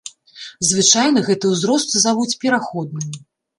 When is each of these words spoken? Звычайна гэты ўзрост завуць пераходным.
Звычайна 0.69 1.19
гэты 1.27 1.45
ўзрост 1.53 1.95
завуць 2.07 2.29
пераходным. 2.47 3.25